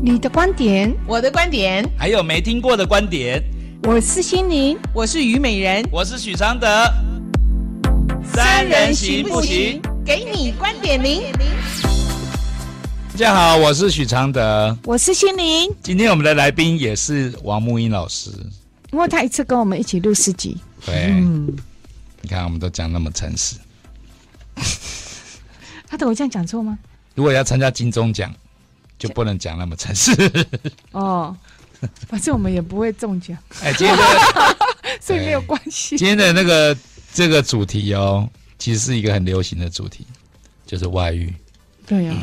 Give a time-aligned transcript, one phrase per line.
[0.00, 3.42] 你的观点，我的观点，还有没听过的观点。
[3.82, 6.68] 我是心灵，我是虞美人，我是许常德。
[8.32, 9.82] 三人行不行？
[10.04, 11.24] 给你观点零。
[13.10, 15.74] 大家好，我是许常德，我是心灵。
[15.82, 18.30] 今天我们的来宾也是王木英老师，
[18.92, 20.56] 因为他一次跟我们一起录四集。
[20.84, 21.52] 对，嗯，
[22.22, 23.56] 你看我们都讲那么诚实。
[25.86, 26.78] 他等我这样讲错吗？
[27.14, 28.34] 如果要参加金钟奖，
[28.98, 30.12] 就不能讲那么诚实。
[30.92, 31.36] 哦，
[32.08, 33.36] 反正我们也不会中奖。
[33.62, 34.02] 哎，今天的
[35.00, 35.96] 所以没有关系。
[35.96, 36.76] 今天的那个
[37.12, 40.06] 这个主题哦，其实是一个很流行的主题，
[40.66, 41.34] 就是外遇。
[41.86, 42.20] 对呀、啊。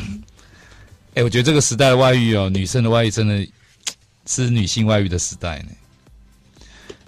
[1.14, 3.46] 哎，我觉得这个时代的外遇哦，女生的外遇真的
[4.26, 5.68] 是女性外遇的时代呢。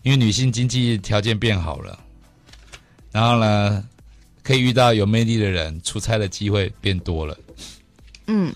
[0.02, 1.98] 因为女性经济条件变好了，
[3.10, 3.84] 然后呢，
[4.46, 7.36] 可以遇到有魅力的人，出差的机会变多了。
[8.28, 8.54] 嗯，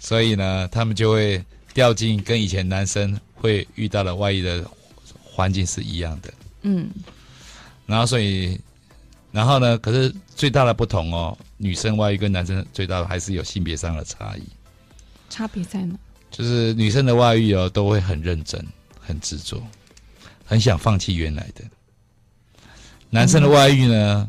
[0.00, 1.40] 所以呢，他们就会
[1.72, 4.68] 掉进跟以前男生会遇到的外遇的
[5.22, 6.34] 环境是一样的。
[6.62, 6.90] 嗯，
[7.86, 8.58] 然后所以，
[9.30, 14.42] 然后呢，可是最大的不同哦，女生外遇跟男生最大的还是有性别上的差异。
[15.30, 15.94] 差别在哪？
[16.32, 18.60] 就是女生的外遇哦，都会很认真、
[19.00, 19.62] 很执着，
[20.44, 21.62] 很想放弃原来的。
[23.08, 24.28] 男生的外遇呢，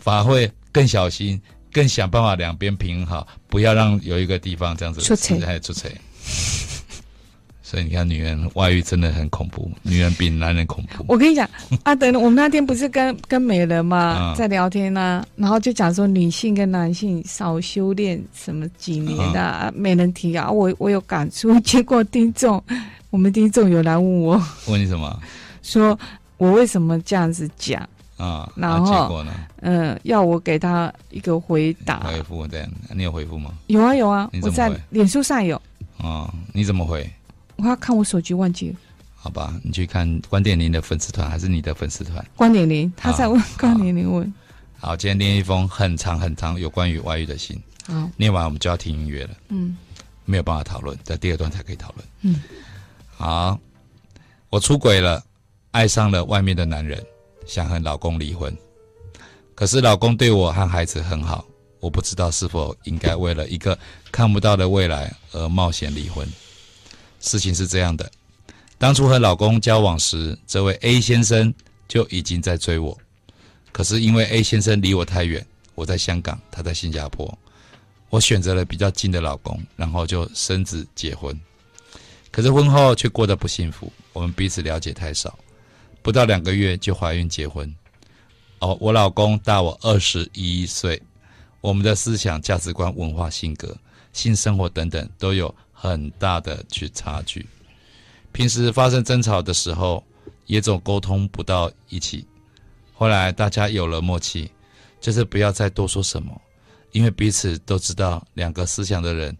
[0.00, 1.40] 嗯、反而会更小心，
[1.72, 5.90] 更想办法两边平衡好，不要让有一个地方这样子出错，还出错。
[7.62, 11.04] 所以你看，女人外遇真的很恐怖，女人比男人恐怖。
[11.06, 11.48] 我跟你讲，
[11.84, 20.50] 阿、啊、等我们那天不是跟跟美人嘛在聊天呢、啊，然后就讲说女性跟男性少修炼什么几年的、啊，没人提啊。
[20.50, 22.60] 我我有感触，结果听众，
[23.10, 25.20] 我们听众有来问我，问你什么？
[25.62, 25.96] 说
[26.38, 27.88] 我为什么这样子讲
[28.20, 28.52] 啊？
[28.54, 29.32] 然后、啊、结果呢？
[29.62, 32.00] 嗯，要我给他一个回答。
[32.00, 33.54] 回复这样，你有回复吗？
[33.68, 35.60] 有啊有啊，我在脸书上有。
[35.98, 37.10] 哦，你怎么回？
[37.56, 38.76] 我要看我手机忘记了，
[39.14, 42.24] 好吧，你去看关点零的粉丝团还是你的粉丝团？
[42.36, 44.32] 关点零，他在问关点零问
[44.78, 44.88] 好。
[44.88, 47.60] 好，今天念一封很长很长有关于外遇的信。
[47.86, 49.30] 好，念完我们就要听音乐了。
[49.48, 49.76] 嗯，
[50.24, 52.06] 没有办法讨论，在第二段才可以讨论。
[52.22, 52.42] 嗯，
[53.10, 53.58] 好，
[54.48, 55.22] 我出轨了，
[55.72, 57.04] 爱上了外面的男人，
[57.46, 58.56] 想和老公离婚，
[59.54, 61.44] 可是老公对我和孩子很好，
[61.80, 63.78] 我不知道是否应该为了一个
[64.12, 66.26] 看不到的未来而冒险离婚。
[67.20, 68.10] 事情是这样的，
[68.78, 71.52] 当初和老公交往时，这位 A 先生
[71.88, 72.96] 就已经在追我，
[73.72, 77.36] 可是因为 A 先生离我太远，我在香港，他在新加坡，
[78.08, 81.38] 我选择了比较近的老公，然后就生子结婚。
[82.30, 85.38] 可是婚后却过得不幸福，我们彼此了解太少，
[86.02, 87.74] 不到两个月就怀孕结婚。
[88.60, 91.00] 哦，我老公大我二十一岁，
[91.60, 93.76] 我们的思想、价值观、文化、性格、
[94.12, 95.54] 性生活等等都有。
[95.82, 97.46] 很大的去差距，
[98.32, 100.04] 平时发生争吵的时候，
[100.44, 102.26] 也总沟通不到一起。
[102.92, 104.50] 后来大家有了默契，
[105.00, 106.38] 就是不要再多说什么，
[106.92, 109.34] 因为彼此都知道，两个思想的人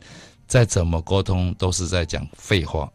[0.47, 2.91] 再怎么沟通都是在讲废话。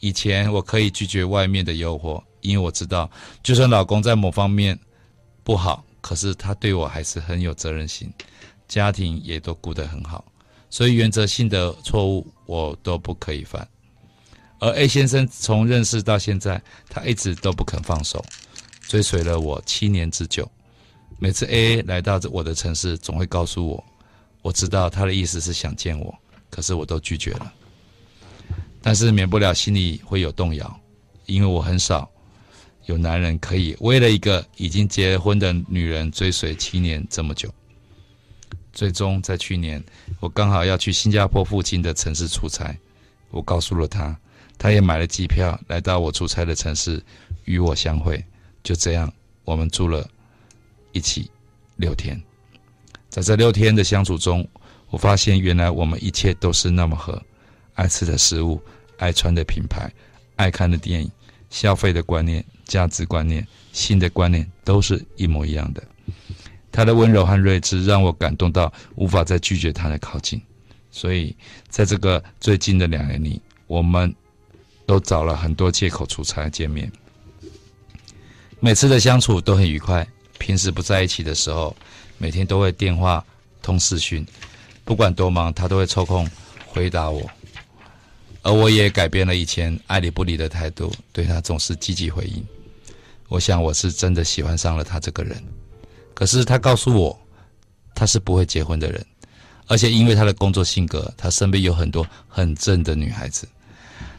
[0.00, 3.10] 以前我可以拒绝外面的诱惑，因为我知道，
[3.42, 4.78] 就算老公在某方面
[5.42, 8.12] 不好，可是他对我还是很有责任心，
[8.68, 10.24] 家庭也都顾得很好。
[10.68, 13.66] 所以原则性的错误我都不可以犯，
[14.60, 18.24] 而 A 先生从认识到现在，他一直都不肯放手，
[18.82, 20.48] 追随了我七年之久。
[21.18, 23.84] 每次 A 来到我的城市，总会告诉我，
[24.42, 26.16] 我知道他的意思是想见我，
[26.48, 27.52] 可是我都拒绝了。
[28.80, 30.80] 但是免不了心里会有动摇，
[31.26, 32.08] 因为我很少
[32.90, 37.48] 有男人可以为了一个已经结婚的女人追随七年这么久。
[38.72, 39.80] 最终在去年，
[40.18, 42.76] 我刚好要去新加坡附近的城市出差，
[43.30, 44.18] 我告诉了他，
[44.58, 47.00] 他也买了机票来到我出差的城市
[47.44, 48.22] 与我相会。
[48.64, 49.12] 就这样，
[49.44, 50.04] 我们住了
[50.90, 51.30] 一起
[51.76, 52.20] 六天。
[53.08, 54.46] 在这六天的相处中，
[54.88, 57.22] 我发现原来我们一切都是那么合，
[57.74, 58.60] 爱吃的食物、
[58.98, 59.88] 爱穿的品牌、
[60.34, 61.10] 爱看的电影、
[61.50, 65.82] 消费的观念、价值观念、性的观念都是一模一样的。
[66.72, 70.40] 他的温柔和睿智让我感动到无法再拒绝他的靠近，
[70.90, 71.34] 所以
[71.68, 74.14] 在这个最近的两年里，我们
[74.86, 76.90] 都找了很多借口出差见面。
[78.60, 80.06] 每次的相处都很愉快，
[80.38, 81.74] 平时不在一起的时候，
[82.18, 83.24] 每天都会电话
[83.60, 84.24] 通视讯，
[84.84, 86.28] 不管多忙，他都会抽空
[86.66, 87.28] 回答我。
[88.42, 92.44] 而我也改变了以前爱理不理的态度，对他总是积极回应。
[93.28, 95.42] 我想我是真的喜欢上了他这个人。
[96.14, 97.18] 可是他告诉我，
[97.94, 99.04] 他是不会结婚的人，
[99.66, 103.48] 而且因为他的工作性格，他身边有很多很正的女孩子，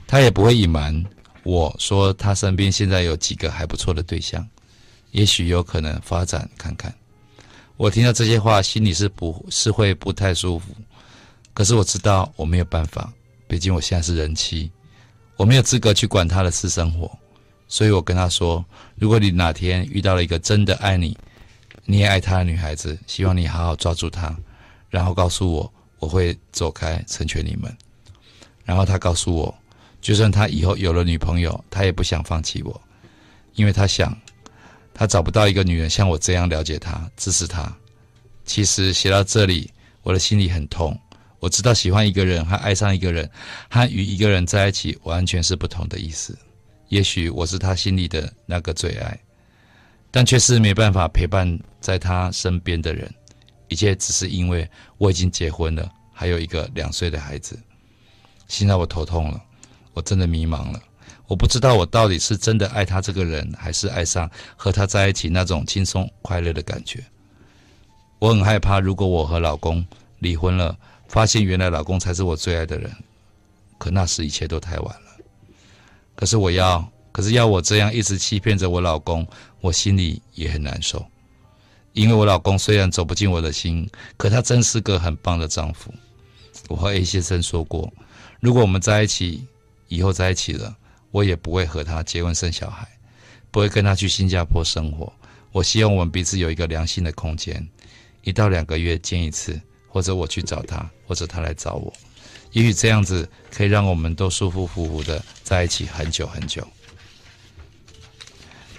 [0.07, 1.03] 他也不会隐瞒
[1.43, 4.47] 我说他身边现在有几个还不错的对象，
[5.11, 6.93] 也许有可能发展看看。
[7.77, 10.67] 我听到这些话，心里是不是会不太舒服？
[11.53, 13.11] 可是我知道我没有办法，
[13.51, 14.71] 毕竟我现在是人妻，
[15.35, 17.11] 我没有资格去管他的私生活。
[17.67, 18.63] 所以我跟他说
[18.95, 21.17] ：“如果你哪天遇到了一个真的爱你，
[21.83, 24.33] 你也爱他的女孩子，希望你好好抓住她，
[24.89, 27.69] 然后告诉我，我会走开，成全你们。”
[28.63, 29.53] 然后他告诉我，
[29.99, 32.81] 就算他以后有了女朋友，他也不想放弃我，
[33.55, 34.17] 因为他想，
[34.93, 37.69] 他找不到一个女人像我这样了解他、支持他。
[38.45, 39.69] 其实写到这里，
[40.03, 40.97] 我的心里很痛。
[41.41, 43.27] 我知道喜欢一个人和爱上一个人，
[43.67, 46.37] 和与一个人在一起完全是不同的意思。
[46.89, 49.19] 也许我是他心里的那个最爱，
[50.11, 53.11] 但却是没办法陪伴在他身边的人。
[53.69, 57.57] 一切只是因为我已经结婚了，还有一个两岁的孩子。
[58.47, 59.41] 现在我头痛了，
[59.93, 60.79] 我真的迷茫了。
[61.25, 67.03] 我不知道我到底是真的爱他这个人，还是爱上和他在一起那种轻松快乐的感觉。
[68.19, 69.83] 我很害怕，如果我和老公
[70.19, 70.77] 离婚了，
[71.11, 72.89] 发现原来老公才是我最爱的人，
[73.77, 75.11] 可那时一切都太晚了。
[76.15, 79.27] 可是我要，可是要我这样一直欺骗着我老公，
[79.59, 81.05] 我心里也很难受。
[81.91, 83.85] 因为我老公虽然走不进我的心，
[84.15, 85.93] 可他真是个很棒的丈夫。
[86.69, 87.91] 我和 A 先生说过，
[88.39, 89.45] 如果我们在一起，
[89.89, 90.73] 以后在一起了，
[91.11, 92.87] 我也不会和他结婚生小孩，
[93.51, 95.11] 不会跟他去新加坡生活。
[95.51, 97.67] 我希望我们彼此有一个良性的空间，
[98.23, 99.59] 一到两个月见一次，
[99.91, 101.93] 或者我去找他，或者他来找我。
[102.53, 106.65] 也许这样子可以让我们都舒舒服服的在一起很久很久。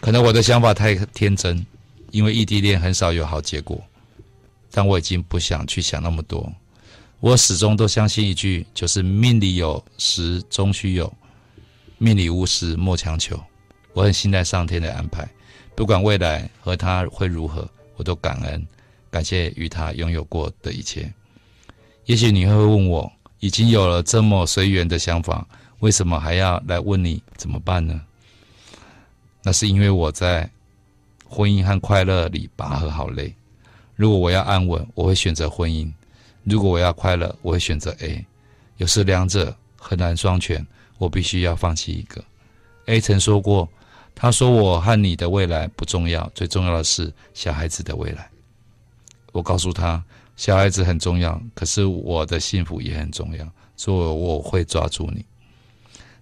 [0.01, 1.65] 可能我的想法太天真，
[2.11, 3.81] 因为异地恋很少有好结果。
[4.71, 6.51] 但我已经不想去想那么多。
[7.21, 11.13] 我始终都相信一句，就是命里有时终须有，
[11.99, 13.39] 命里无时莫强求。
[13.93, 15.29] 我很信赖上天的安排，
[15.77, 18.67] 不管未来和他会如何，我都感恩，
[19.13, 21.13] 感谢与他拥有过的一切。
[22.07, 23.13] 也许你会问我。
[23.43, 25.45] 已经有了这么随缘的想法，
[25.81, 28.01] 为什么还要来问你怎么办呢？
[29.43, 30.49] 那是因为我在
[31.27, 33.35] 婚姻和快乐里拔河好累。
[33.97, 35.91] 如果我要安稳，我会选择婚姻；
[36.45, 38.25] 如果我要快乐，我会选择 A。
[38.77, 40.65] 有时两者很难双全，
[40.99, 42.23] 我必须要放弃一个。
[42.87, 43.69] A 曾说过，
[44.15, 48.31] 他说我和你的未来不重要，最重要的是小孩子的未来。
[49.33, 50.03] 我告诉他。
[50.35, 53.47] 小孩子很重要，可是我的幸福也很重要，
[53.77, 55.25] 所以我会抓住你。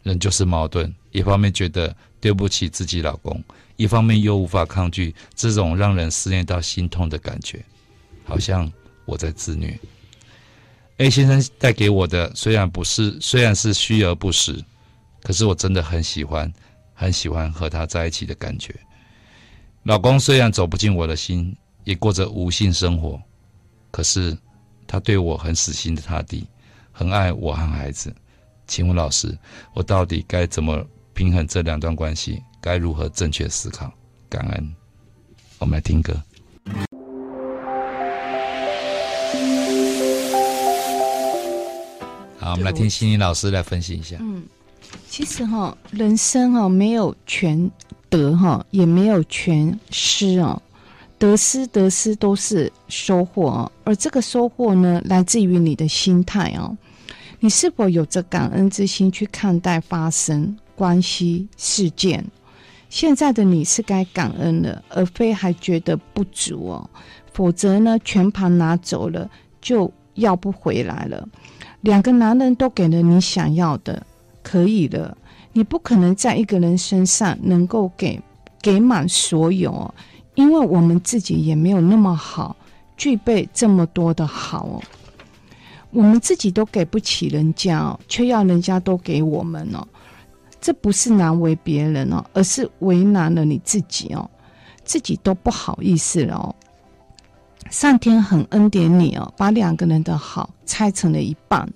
[0.03, 3.43] 人就是矛盾，一方面觉得对不起自己老公，
[3.77, 7.65] 一方面又无法抗拒这种让人思念到心痛的感觉，
[8.25, 8.71] 好像
[9.05, 9.79] 我在自虐。
[10.97, 14.63] A 先生带给我的虽然不是，虽然是虚而不实，
[15.23, 16.53] 可是我真的很喜欢，
[16.95, 18.75] 很喜欢和他在一起的感觉。
[19.85, 21.57] 老公虽然走不进我的心，
[21.91, 23.21] 也过着无性生活。
[23.91, 24.39] 可是，
[24.87, 26.47] 他对我很死心的塌地，
[26.93, 28.15] 很爱我和孩子。
[28.69, 29.37] 请问老师，
[29.75, 32.41] 我到底该怎么平衡这两段关系？
[32.61, 33.93] 该如何正确思考？
[34.29, 34.75] 感恩。
[35.59, 36.15] 我们来听歌。
[42.39, 44.17] 好，我们来听心灵老师来分析一下。
[44.21, 44.45] 嗯，
[45.09, 47.69] 其实哈，人生哈没有全
[48.09, 50.63] 得哈，也没有全失哦。
[51.21, 56.75] 得失得失都是收获哦，而这个收获呢，来自于你的心态哦。
[57.41, 62.25] 你是否有着感恩之心去看待发生关系事件？
[62.89, 66.91] 现在的你是该感恩了，而非还觉得不足哦。
[67.35, 71.29] 否则呢，全盘拿走了就要不回来了。
[71.83, 74.07] 两个男人都给了你想要的，
[74.43, 75.15] 可以了。
[75.53, 78.19] 你不可能在一个人身上能够给
[78.63, 79.93] 给满所有。
[80.41, 82.57] 因为我们自己也没有那么好，
[82.97, 84.83] 具备这么多的好哦，
[85.91, 89.87] 我们自己都给不起人家哦，却要人家都给我们哦，
[90.59, 94.29] 这不是难为别人哦，而是为难了你自己哦，
[94.83, 96.57] 自己都不好意思了哦。
[97.71, 101.71] 上天很恩典你哦，把两个人的好拆成了一半，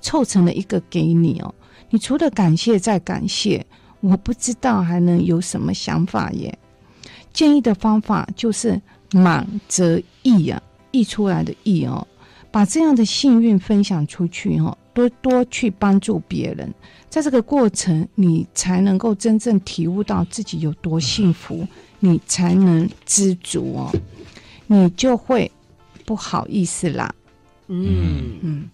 [0.00, 1.54] 凑成了一个给你哦，
[1.88, 3.64] 你除了感谢再感谢，
[4.00, 6.58] 我不知道还能有什么想法耶。
[7.38, 12.04] 建议的方法就是满则溢啊，溢出来的溢哦，
[12.50, 16.68] 把这样的幸运分享出去哦，多多去帮助别人，
[17.08, 21.64] 在这个过程，你才能够真正体悟到自己有多幸福，
[22.00, 23.92] 你才能知足哦，
[24.66, 25.48] 你就会
[26.04, 27.14] 不好意思啦。
[27.68, 28.36] 嗯。
[28.42, 28.68] 嗯，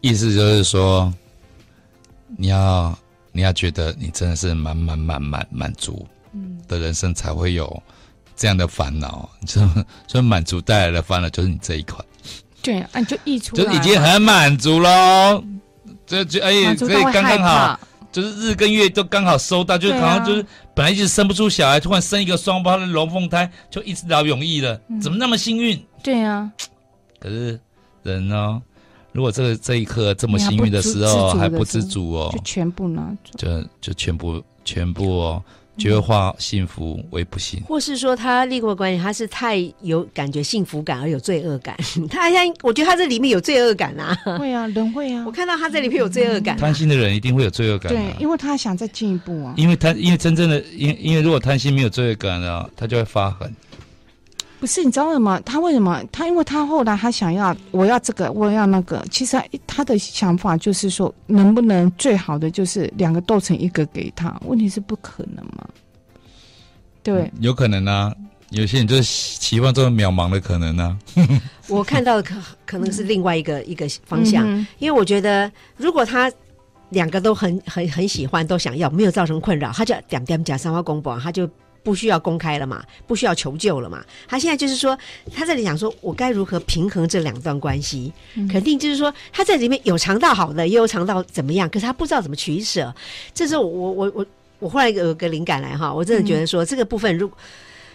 [0.00, 1.14] 意思就是说，
[2.36, 2.98] 你要
[3.30, 6.04] 你要觉得你真的是满满满满满足，
[6.68, 7.82] 的人生才会有
[8.36, 9.28] 这样的烦恼。
[9.46, 9.60] 就
[10.08, 12.04] 所以满足带来的烦恼就是你这一块。
[12.62, 15.42] 对，啊，就溢出来，就已经很满足喽。
[16.06, 17.80] 这就哎，所以刚刚好，
[18.12, 20.44] 就是日跟月都刚好收到，就好像就是
[20.74, 24.78] 本来一直生不出小孩，突然生一个双胞的龙凤胎，就一直劳永逸了。
[25.00, 25.82] 怎么那么幸运？
[26.02, 26.50] 对呀，
[27.18, 27.58] 可是
[28.02, 28.60] 人呢？
[29.12, 35.42] 如果这个这一刻这么幸运的时候还不知足哦，就全部拿走，就就全部全部哦。
[35.78, 41.74] 觉得化幸福为不幸，或是说他立过关系，他是太有感觉幸福感而有罪恶感。
[42.10, 45.24] 他像我觉得他这里面有罪恶感啊，会啊，人会啊。
[45.26, 47.92] 我看到他这里面有罪恶感，贪心的人一定会有罪恶感。
[47.92, 49.54] 对，因为他想再进一步啊。
[49.56, 53.50] 因为他因为真正的因因为如果贪心没有罪恶感啊，他就会发狠。
[54.60, 55.40] 不是，你知道为什么？
[55.40, 56.04] 他为什么？
[56.12, 59.02] 他因为他后来他想要，我要这个，我要那个。
[59.10, 64.38] 其实他的想法就是说，能不能最好的就是两个斗成一个给他？
[64.44, 65.66] 问题是不可能嘛？
[67.02, 68.14] 对，嗯、有可能啊。
[68.50, 71.40] 有些人就是期望这种渺茫的可能呢、啊。
[71.66, 72.34] 我看到的可
[72.66, 74.46] 可能是另外一个、嗯、一个方向，
[74.78, 76.30] 因为我觉得如果他
[76.90, 81.48] 两个都很很很喜欢，都想要，没有造成困扰，他就点点讲三花公婆，他就。
[81.82, 82.84] 不需要公开了嘛？
[83.06, 84.04] 不需要求救了嘛？
[84.28, 84.98] 他现在就是说，
[85.32, 88.12] 他这里讲说，我该如何平衡这两段关系？
[88.34, 92.94] 嗯、肯定就是说，他在里面有尝到好的，也有尝到怎么样，可是他不知道怎么取舍。
[93.32, 94.26] 这时候我我我
[94.58, 97.30] 我后来有个灵感来哈，我真的觉得说，这个部分如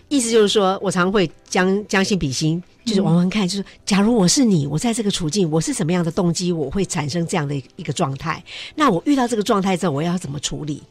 [0.10, 8.44] 意思就是说，我常会将将心比心，就是玩玩看，就是假如我是你，我在这个处境，我是什么样的动机，我会产生这样的一个状态？
[8.74, 10.82] 那我遇到这个状态之后，我要怎么处理？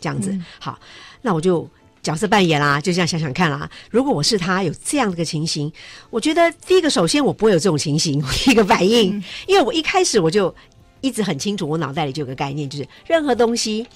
[0.00, 0.78] 这样子、嗯、好，
[1.22, 1.66] 那我就。
[2.02, 3.70] 角色扮演啦，就这样想想看啦。
[3.90, 5.72] 如果我是他，有这样的个情形，
[6.10, 10.52] 我觉得第一个，首先我不会有这种情形， 一个反应，嗯、因为我一开始我就
[11.00, 13.86] 一直很清楚，我脑袋里就有个概念，就是任何东西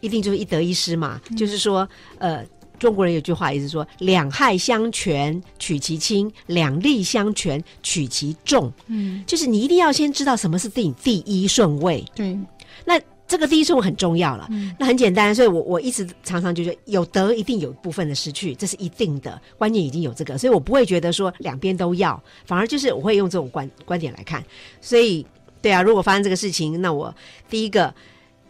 [0.00, 1.20] 一定就是一得一失嘛。
[1.28, 1.88] 嗯、就是说，
[2.18, 2.44] 呃，
[2.78, 8.72] 中国人有句话也是说，两害相权取其轻，两利相权取其重。
[8.86, 12.04] 嗯，就是你一定要先知道什么是第第一顺位。
[12.14, 12.38] 对，
[12.84, 13.00] 那。
[13.30, 24.44] 这个第一顺位很重要了，嗯、那很简单，所以我我一直常常就是有得一定有部分的失去，这是一定的，观念已经有这个，所以我不会觉得说两边都要，反而就是我会用这种观观点来看，
[24.80, 25.24] 所以
[25.62, 27.14] 对啊，如果发生这个事情，那我
[27.48, 27.94] 第一个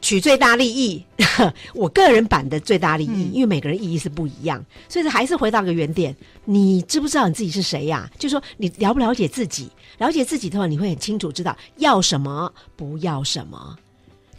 [0.00, 1.04] 取最大利益，
[1.74, 8.10] 我个人版的最大利益，嗯、因为每个人意义是不一样，所以还是回到个原点，你知不知道你自己是谁呀、啊？
[8.18, 9.68] 就是说你了不了解自己，
[9.98, 13.76] 了解自己的话，你会很清楚知道要什么，不要什么。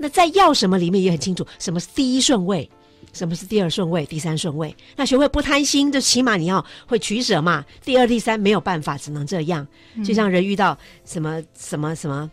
[0.02, 2.68] 那在要什么里面也很清楚，什么是第一顺位，
[3.14, 4.76] 什么是第二顺位、第三顺位。
[4.96, 7.64] 那学会不贪心，就起码你要会取舍嘛。
[7.86, 9.68] 第二、第三没有办法，只能这样。
[10.04, 12.30] 就像人遇到什么什么什么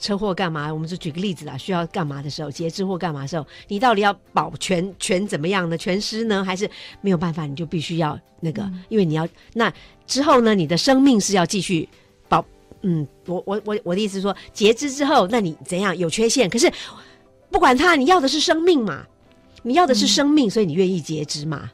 [0.00, 5.78] 车祸干嘛，我们就举个例子啦，需要干嘛的时候，截肢或干嘛的时候，你到底要保全全怎么样呢？
[5.78, 6.44] 全尸呢？
[6.44, 6.68] 还是
[7.00, 9.72] 没有办法，你就必须要那个，嗯、因为你要那
[10.06, 11.88] 之后呢，你的生命是要继续
[12.28, 12.44] 保。
[12.80, 16.50] 嗯，我我我我的意思是说，截肢之后，那你怎样有缺陷？
[16.50, 16.68] 可是。
[17.52, 19.06] 不管他，你要的是生命嘛？
[19.62, 21.70] 你要的是生命，嗯、所以你愿意截肢嘛？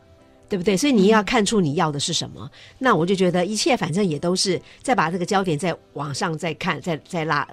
[0.49, 0.77] 对不对？
[0.77, 2.41] 所以你要看出你要的是什么。
[2.43, 7.47] 嗯、那我就觉得一切反正也都是再把这个焦点再往上再看，再再拉，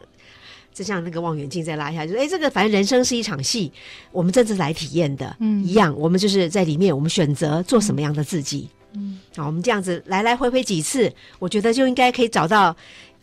[0.73, 3.71] 就像那个望远镜再拉一下，就是哎，这个反正人生是一场戏，
[4.11, 12.75] 我们真正来体验的，嗯，一样，我们就是在里面，我们选择做什么样的自己，嗯，好，我们这样子来来回回几次，我觉得就应该可以找到。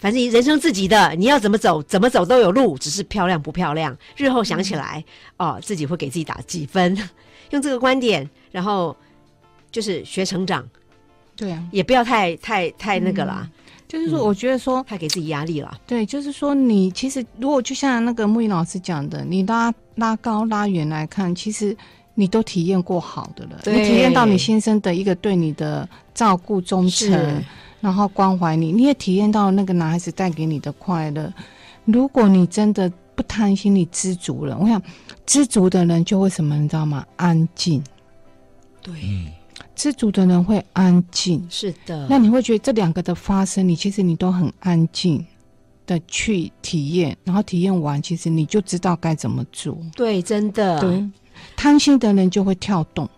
[0.02, 3.96] 反正人生自己的，你要怎么走，怎么走都有路，只是漂亮不漂亮。
[4.16, 5.04] 日后想起来，
[5.36, 6.98] 嗯、哦，自己会给自己打几分。
[7.50, 8.96] 用这个观点，然后
[9.70, 10.68] 就是学成长，
[11.36, 13.48] 对啊，也不要太太太那个啦。
[13.48, 13.50] 嗯、
[13.86, 15.72] 就是说，我觉得说、嗯、太给自己压力了。
[15.86, 21.76] 对，就是说，你其实如果就像那个木鱼老师讲的，你拉拉高拉远来看，其实
[22.16, 23.60] 你都体验过好的了。
[23.66, 27.44] 你体验到你先生的一个对你的照顾忠诚。
[27.82, 31.30] 然后关怀你，你也体验到那个男孩子带给你的快乐。
[31.84, 34.80] 如果你真的不贪心，你知足了，我想
[35.26, 37.04] 知足的人就会什么，你知道吗？
[37.16, 37.82] 安静。
[38.80, 38.94] 对，
[39.74, 41.44] 知足的人会安静。
[41.50, 42.06] 是的。
[42.08, 45.26] 那你会觉得这两个的发生，你其实你都很安静
[45.84, 49.76] 的去体验，然后体验完，其实你就知道该怎么做。
[49.96, 50.80] 对，真的。
[50.80, 51.04] 对，
[51.56, 53.10] 贪心的人就会跳动。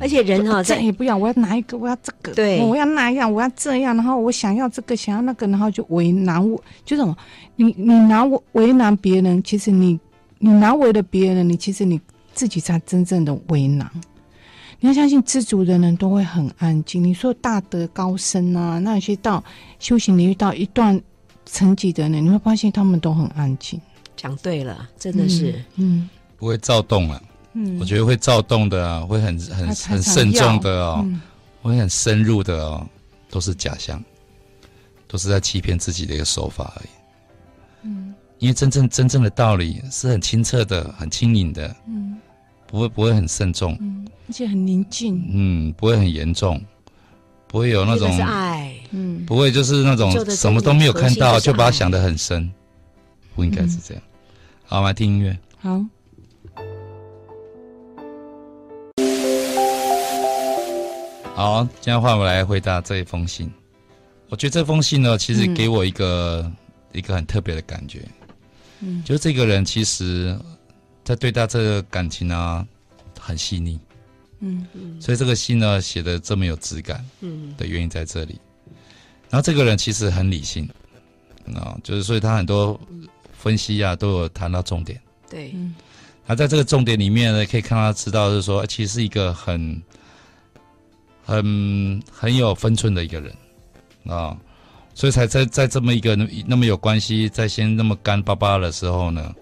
[0.00, 7.16] 而且人哈，再也不要，我要拿一个，我要这个，对，我要那样，我要这样，然后我想要这个，想要那个，然后就为难我，就什么，
[7.56, 9.98] 你你拿我为难别人，其实你
[10.38, 12.00] 你难为了别人，你其实你
[12.32, 13.90] 自己才真正的为难。
[14.80, 17.02] 你要相信，知足的人都会很安静。
[17.02, 19.42] 你说大德高僧啊，那有些到
[19.78, 21.00] 修行领域到一段
[21.46, 23.80] 层级的人，你会发现他们都很安静。
[24.14, 27.22] 讲对了，真的是，嗯，嗯不会躁动啊。
[27.54, 31.20] 嗯，我觉得会躁动的啊，会很很很慎重的哦，嗯、
[31.62, 32.86] 会很深入的哦，
[33.30, 34.02] 都是假象，
[35.06, 36.88] 都是在欺骗自己的一个手法而已。
[37.82, 41.74] 嗯，因为真正真正的道理是很清澈的，很轻盈的。
[41.86, 42.18] 嗯，
[42.66, 45.24] 不会不会很慎重，嗯，而且很宁静。
[45.30, 46.60] 嗯，不会很严重，
[47.46, 52.50] 不会有那种爱，嗯，不会就是那种什么都没有看到就把它想得很深，
[53.36, 54.02] 不应该是这样。
[54.02, 54.10] 嗯、
[54.64, 55.38] 好，我们来听音乐。
[55.60, 55.80] 好。
[61.34, 63.52] 好，现在换我来回答这一封信。
[64.28, 66.56] 我觉得这封信呢，其实给我一个、嗯、
[66.92, 68.06] 一个很特别的感觉。
[68.78, 70.38] 嗯，就是这个人其实，
[71.02, 72.64] 在对待这个感情呢，
[73.18, 73.80] 很细腻。
[74.38, 75.00] 嗯嗯。
[75.02, 77.04] 所以这个信呢，写得这么有质感。
[77.20, 77.52] 嗯。
[77.58, 78.38] 的原因在这里。
[79.28, 80.68] 然后这个人其实很理性，
[81.52, 82.80] 啊，就是所以他很多
[83.36, 85.00] 分析啊，都有谈到重点。
[85.28, 85.52] 对。
[86.24, 89.82] 他在这个重点里面呢，可以看到知道，就是说，其实是一个很。
[91.24, 93.34] 很很有分寸的一个人
[94.06, 94.36] 啊，
[94.94, 96.14] 所以才在在这么一个
[96.46, 99.34] 那么有关系，在先那么干巴巴的时候呢，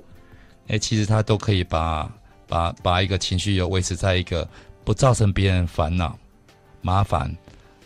[0.68, 2.08] 哎，其实他都可以把
[2.46, 4.48] 把把一个情绪有维持在一个
[4.84, 6.16] 不造成别人烦恼、
[6.80, 7.34] 麻烦，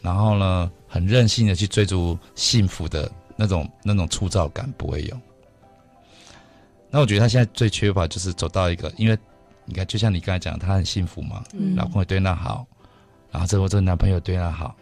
[0.03, 5.19] 然后呢，很任性的去追逐幸福的那种那种粗糙感不会有。
[6.91, 9.19] 那我觉得他现在最缺乏就是走到一个，因为
[9.65, 12.67] 你看，就像你刚才讲，他很幸福嘛，嗯，老公也对他好。
[13.37, 14.75] 然后这我这个男朋友对她好，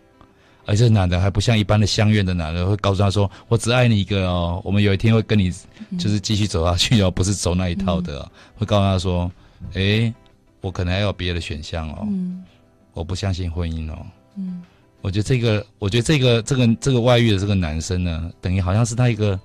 [0.65, 5.51] 而这个男的还不像一般的相怨的男人会告诉她说：“我只爱你一个哦，我们有一天会跟你
[5.99, 8.31] 就是继续走下去哦，不是走那一套的、哦。
[8.33, 9.33] 嗯”会告诉她说
[9.75, 10.15] ：“哎，
[10.61, 12.45] 我可能还有别的选项哦，嗯、
[12.93, 14.07] 我不相信婚姻哦。
[14.37, 14.63] 嗯”
[15.03, 19.37] 我觉得这个，我觉得这个这个这个外遇的这个男生呢，等于好像是他一个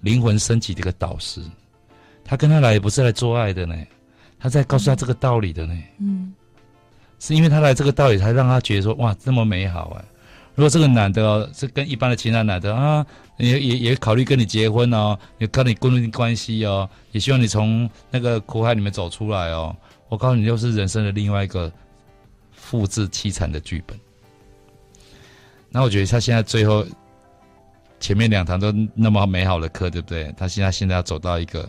[0.00, 1.42] 灵魂升级的一个导师，
[2.24, 3.76] 他跟他来也不是来做爱的呢，
[4.40, 5.78] 他在告诉他这个道理的呢。
[5.98, 6.32] 嗯。
[7.18, 10.04] 是因为他来这个道理，才让他觉得说哇，这么美好啊！
[10.54, 13.04] 如果这个男的哦，是跟一般的其他男的啊，
[13.36, 15.74] 也也也考虑跟你结婚哦，也跟你
[16.10, 19.74] 关系哦，也希望你从那个苦海里面走出来哦。
[20.08, 21.70] 我告诉你，又是人生的另外一个
[22.52, 23.98] 复制凄惨的剧本。
[25.70, 26.84] 那我觉得他现在最后
[28.00, 30.34] 前面两堂都那么美好的课，对不对？
[30.36, 31.68] 他现在现在要走到一个，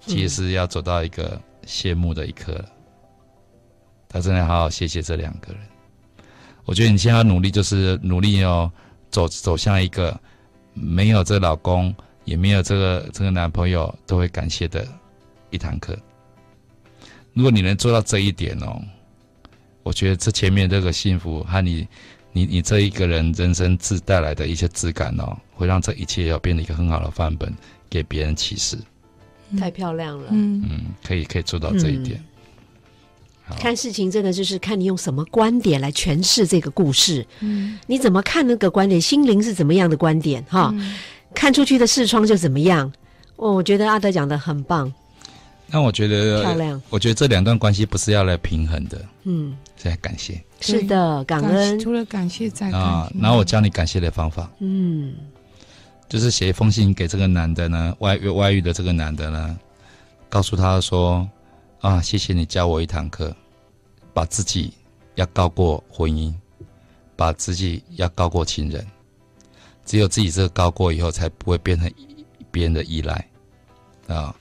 [0.00, 2.64] 其实要走到一个谢幕的一刻了。
[4.14, 5.60] 他真的好好谢谢这两个人。
[6.64, 8.70] 我觉得你现在要努力，就是努力哦，
[9.10, 10.16] 走走向一个
[10.72, 11.92] 没有这老公，
[12.24, 14.86] 也没有这个这个男朋友都会感谢的
[15.50, 15.98] 一堂课。
[17.32, 18.80] 如果你能做到这一点哦，
[19.82, 21.84] 我觉得这前面这个幸福和你
[22.30, 27.52] 你你这一个人人生自带来的一些质感哦，会让这一切要变得一个很好的范本，
[27.90, 28.78] 给别人启示。
[29.58, 32.16] 太漂亮了，嗯嗯，可以可以做到这一点。
[32.16, 32.24] 嗯
[33.60, 40.70] 看事情真的就是看你用什么观点来诠释这个故事，嗯，你怎么看那个观点，心灵是怎么样的观点哈？
[40.74, 40.94] 嗯、
[41.34, 42.90] 看出去的视窗就怎么样。
[43.36, 44.90] 哦，我觉得阿德讲的很棒。
[45.66, 46.80] 那我觉得漂亮。
[46.88, 50.42] 我觉得这两段关系不是要来平衡的，嗯，是来感谢。
[50.60, 51.78] 是的，感恩。
[51.78, 55.12] 除了感谢再感啊，然后我教你感谢的方法，嗯，
[56.08, 59.58] 就是写一封信给这个男的呢，外遇外遇的这个男的呢，
[60.30, 61.28] 告诉他说。
[61.84, 63.36] 啊，谢谢你教我一堂课，
[64.14, 64.72] 把自己
[65.16, 66.32] 要高过婚姻，
[67.14, 68.82] 把自己要高过情人，
[69.84, 71.92] 只有自己这个高过以后，才不会变成
[72.50, 73.28] 别人的依赖。
[74.06, 74.34] 啊。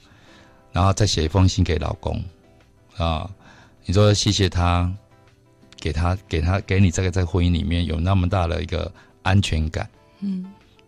[0.71, 2.23] 然后再写一封信给老公。
[2.95, 3.29] 啊，
[3.83, 4.89] 你说谢谢他，
[5.81, 8.89] 给他给他给你这个在婚姻里面有那么大的一个
[9.21, 9.89] 安全感，
[10.21, 10.45] 嗯。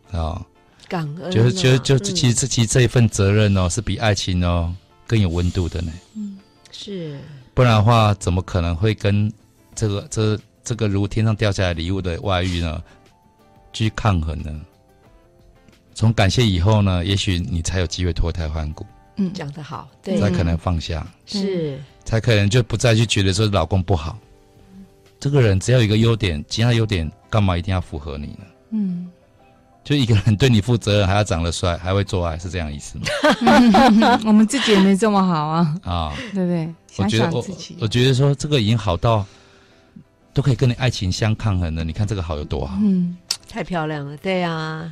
[0.09, 0.41] 啊，
[0.87, 4.73] 感恩，就是就就其实其实这一份责任哦，是比爱情哦
[5.05, 6.34] 更有温度的呢，嗯。
[6.77, 7.17] 是，
[7.53, 9.31] 不然的话，怎么可能会跟
[9.73, 12.83] 这个这这个如天上掉下来礼物的外遇呢，
[13.71, 14.61] 去抗衡呢？
[15.93, 18.85] 从感谢以后呢，也许你才有机会脱胎换骨。
[19.15, 24.17] 嗯，讲得好，对，才可能放下，是，才可能就不再去觉得说老公不好。
[25.19, 28.45] 这个人只要有一个优点，其他优点干嘛一定要符合你呢？
[28.71, 29.09] 嗯。
[29.85, 33.05] 就一个人对你负责任，还要长得帅，还会做爱，是这样意思吗？
[34.25, 35.75] 我们自己也没这么好啊！
[35.83, 36.73] 啊、哦，对不对？
[36.97, 37.45] 我觉得我
[37.81, 39.23] 我觉得说这个已经好到
[40.33, 41.83] 都可以跟你爱情相抗衡了。
[41.83, 42.75] 你看这个好有多好？
[42.81, 43.15] 嗯，
[43.47, 44.17] 太漂亮了。
[44.17, 44.91] 对啊，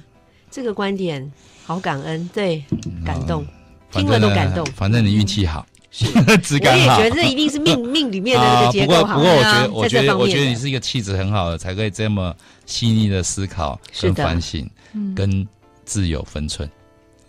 [0.52, 1.32] 这个观点
[1.66, 2.64] 好感恩，对，
[3.04, 3.48] 感动，哦、
[3.94, 4.64] 听了都感动。
[4.76, 6.06] 反正你运气好，是
[6.38, 6.98] 质感好。
[6.98, 9.18] 我也觉得这一定是命 命里面的那个结构好。
[9.18, 12.32] 不过不过，我觉得我觉得我觉得你是一个气质很好的，才可以这么
[12.68, 14.70] 细腻的思考跟反省，
[15.16, 15.48] 跟
[15.86, 16.70] 自有分寸。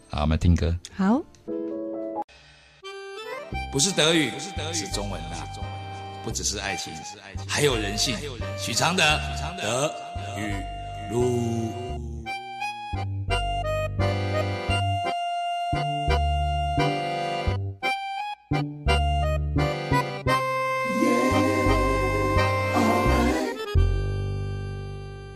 [0.09, 0.77] 好，我们听歌。
[0.97, 1.23] 好。
[3.73, 5.37] 不是德语，不是德语，是中文的。
[6.25, 6.91] 不只是爱情，
[7.47, 8.17] 还有人性。
[8.59, 9.05] 许常德，
[9.61, 9.93] 德
[10.39, 10.55] 语
[11.13, 11.71] 路。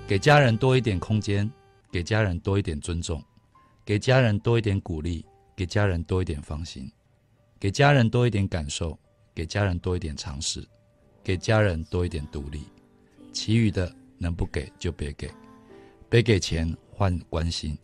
[0.07, 1.51] 给家人多一点空间，
[1.99, 3.21] 给家人多一点尊重，
[3.85, 6.89] 给家人多一点鼓励，给家人多一点放心，
[7.59, 8.97] 给家人多一点感受，
[9.35, 10.65] 给家人多一点尝试，
[11.25, 12.63] 给家人多一点独立。
[13.33, 15.29] 其余的能不给就别给，
[16.09, 17.77] 别给钱换关心，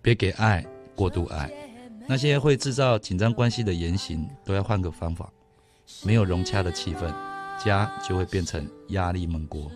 [0.00, 1.50] 别给爱过度爱。
[2.06, 5.28] 那些会制造紧张关系的言行，都要换个方法。
[6.04, 7.12] 没有融洽的气氛，
[7.58, 9.68] 家就会变成压力闷锅。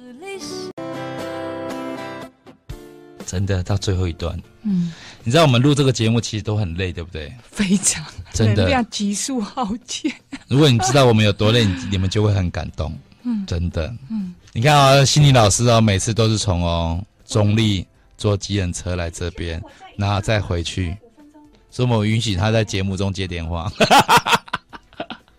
[3.27, 4.93] 真的到最后一段，嗯，
[5.25, 7.33] 你知道我们录这个节目其实都很累，对不对？
[7.51, 10.13] 非常，真的，能量急速耗尽。
[10.49, 12.97] 如果你知道我们有多累，你们就会很感动。
[13.25, 17.87] 嗯，真的，嗯，你看啊、哦，心理老师哦，每次都是从哦中立
[18.19, 19.63] 坐计程车来这边，
[19.97, 20.97] 然后再回去，
[21.71, 23.71] 所以我允许他在节目中接电话。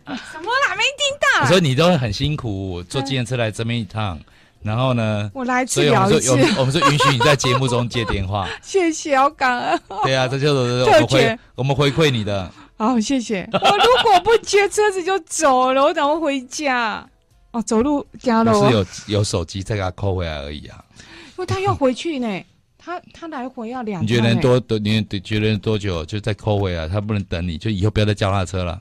[0.05, 0.75] 什么啦？
[0.77, 1.47] 没听到？
[1.47, 4.19] 所以你都会很辛苦，坐计程车来这边一趟。
[4.63, 6.21] 然后呢，我来治疗一次。
[6.21, 8.47] 所以我们说，我们说允许你在节目中接电话。
[8.63, 9.79] 谢谢，好感恩。
[10.03, 12.49] 对啊，这就是我们回我们回馈你的。
[12.77, 13.47] 好，谢谢。
[13.51, 17.07] 我如果不接车子就走了，我怎么回家？
[17.51, 18.53] 哦，走路加了。
[18.53, 18.85] 是有
[19.19, 20.83] 有手机再给他扣回来而已啊。
[20.97, 22.43] 因为他要回去呢，
[22.77, 24.01] 他他来回要两。
[24.01, 24.79] 你觉得多多？
[24.79, 26.87] 你觉得多久就再扣回来？
[26.87, 28.79] 他不能等你，就以后不要再叫他车了。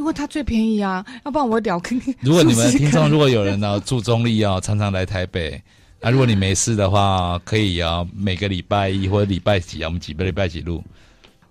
[0.00, 2.00] 因为它最便宜啊，要不然我聊跟。
[2.20, 5.62] 如果你们听众如果有人呢、啊、住中立啊，常常来台北，
[6.00, 10.82] 啊，如果你没事的话，可以啊，每个礼拜一或者礼拜几啊，我们几个礼拜几录。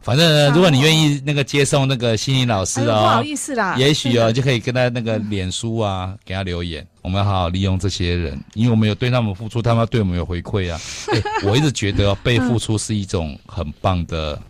[0.02, 10.82] 反正呢，如果你愿意那个接送那个心理老师哦，哎、不好意思啦，也许哦就可以跟他那个脸书啊给他留言，我们好好利用这些人，因为我们有对他们付出，他们要对我们有回馈啊。
[11.12, 14.42] 哎，我一直觉得、哦、被付出是一种很棒的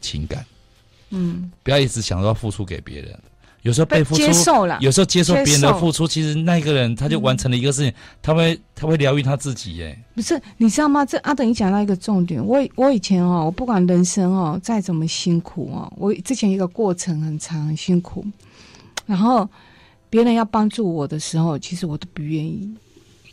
[0.00, 0.44] 情感，
[1.10, 3.18] 嗯，不要一直想说要付出给别人。
[3.62, 4.22] 有时候被付出，
[4.80, 7.92] 有时候接受别人的付出，其实那个人他就完成了一个事情，
[8.22, 9.98] 他会他会疗愈他自己耶。
[10.14, 11.04] 不是，你知道吗？
[11.04, 12.44] 这阿等你讲到一个重点。
[12.44, 18.24] 我我以前哦，我不管人生哦再怎么辛苦哦，我之前一个过程很长很辛苦，
[19.06, 19.48] 然后
[20.08, 22.72] 别人要帮助我的时候，其实我都不愿意。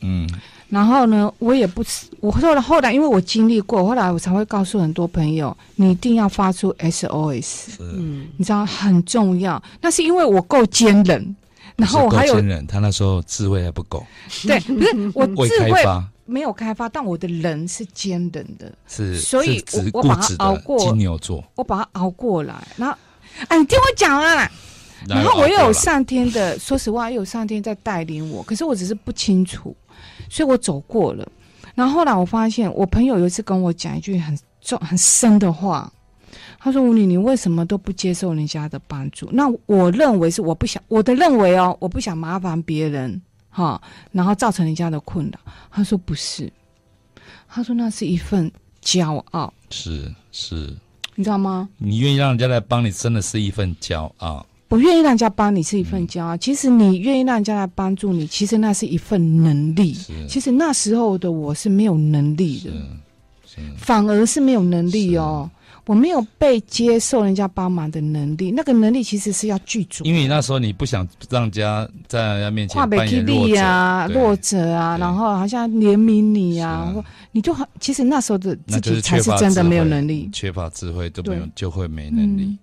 [0.05, 0.29] 嗯。
[0.67, 9.61] 然后呢，我也不是，我后来后来，因为我经历过，后来我才会告诉很多朋友，你一定要发出 SOS，嗯，你知道很重要。
[9.79, 11.35] 那是因为我够坚韧，
[11.75, 14.03] 然后我还有，坚韧，他那时候智慧还不够，
[14.47, 15.83] 对，不是我 智慧
[16.25, 22.55] 没有开发，但我的人是坚韧的，是，所以我我把它熬过，金牛座，我把它熬过来。
[22.75, 22.97] 然后，
[23.49, 24.51] 哎，你听我讲啊，
[25.07, 29.73] 然后我又有上天的，说实话，又有上天在带领我，可是我只是不清楚。
[30.29, 31.27] 所以我走过了，
[31.75, 35.91] 然后后来我发现，我朋友有一次跟我讲一句很重、很深的话，
[36.59, 45.39] 他说：“吴女，你为什么都不接受人家的帮助？”那我认为是我不想，我的认为哦，我不想麻烦别人，哈，然后造成人家的困扰。
[45.69, 46.51] 他说不是，
[47.47, 48.51] 他说那是一份
[48.83, 50.75] 骄傲，是是，
[51.13, 51.69] 你知道吗？
[51.77, 54.45] 你愿意让人家来帮你，真的是一份骄傲。
[54.67, 59.93] 我愿意让人家帮你是一份骄傲，嗯、其实你愿意让人家来帮助你，其实那是一份能力。
[60.27, 62.71] 其实那时候的我是没有能力的，
[63.77, 65.49] 反而是没有能力哦。
[65.85, 70.03] 我没有被接受人家帮忙的能力，那个能力其实是要具足。
[70.03, 82.57] 因为那时候你不想让人家在人家面前扮演弱者啊，弱者啊，然后好像怜悯你啊，或你就很其实那时候的自己才是真的没有能力，缺乏智慧都没有就会没能力，嗯、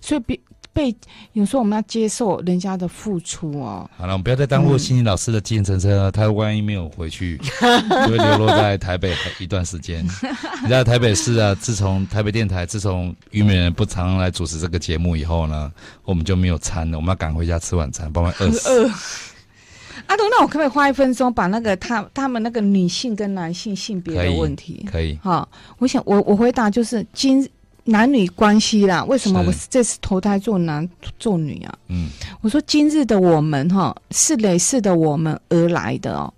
[0.00, 0.36] 所以别。
[0.76, 0.94] 被
[1.32, 3.88] 有时候我们要接受人家的付出哦。
[3.96, 6.12] 好了，我们不要再耽误心理老师的计程车了。
[6.12, 10.04] 他万一没有回去， 就会流落在台北一段时间。
[10.04, 15.72] 你知道台北市啊，自从台北电台，自从虞美人不常来主持这个节目以后呢，
[16.04, 16.98] 我们就没有餐了。
[16.98, 18.68] 我们要赶回家吃晚餐，不然饿死。
[18.68, 18.90] 饿。
[20.08, 24.86] 阿东，那我可不可以花一分钟把那个他他们那个女性跟男性性别的问题？
[24.92, 25.18] 可以。
[25.22, 27.48] 好，我想我我回答就是今。
[27.86, 31.78] 男女关系啦，为什么我这次投胎做男做女啊？
[31.88, 32.08] 嗯，
[32.40, 36.32] 我说今日的我们哈，是累世的我们而来的哦。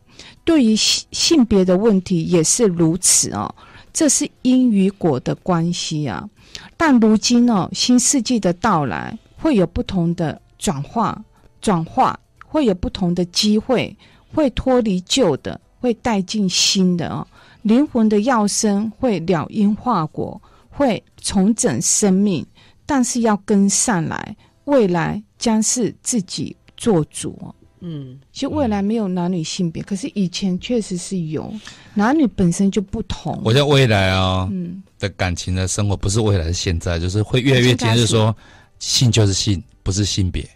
[0.45, 3.55] 对于性性别的问题也是如此哦，
[3.93, 6.29] 这是因与果的关系啊。
[6.77, 11.19] 但如今哦，新世纪的到来会有不同的转化，
[11.63, 13.97] 转化会有不同的机会，
[14.35, 17.27] 会脱离旧的，会带进新的哦。
[17.63, 20.41] 灵魂的要生会了因化果，
[20.79, 22.47] 会重整生命，
[22.87, 24.37] 但是要跟上来，
[24.67, 27.37] 未来将是自己做主。
[27.81, 31.53] 嗯，其实未来没有男女性别，可是以前确实是有，
[31.95, 33.41] 男女本身就不同。
[33.45, 38.35] 我在未来啊，嗯，的感情的生活不是未来是现在，就是会越来越坚持说，
[38.79, 40.49] 性就是性，不是性别，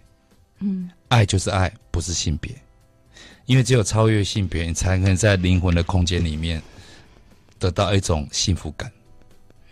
[0.60, 2.54] 嗯，爱就是爱，不是性别，
[3.46, 6.62] 因为只有超越性别，你才能在灵魂的空间里面
[7.58, 8.88] 得到一种幸福感。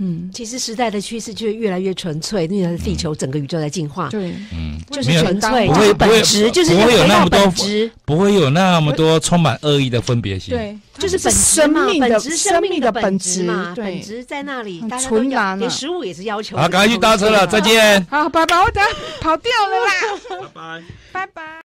[0.01, 4.09] 嗯，其实时代的趋势就是越来越纯粹，因为地球整个宇宙在进化。
[4.09, 10.55] 对，嗯，就是纯粹，不会本质，就是不会有那么多，质不会有那么多充满恶意的分别心。
[10.55, 14.83] 对，就是本生命的生命的本质嘛，本质在那里。
[14.99, 16.57] 纯然，连食物也是要求。
[16.57, 18.05] 好，赶快去搭车了，再见。
[18.11, 20.51] 好，拜拜，我等下跑掉了啦。
[21.13, 21.60] 拜拜，拜拜。